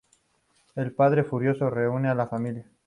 [0.75, 2.65] El padre, furioso, reúne a la familia.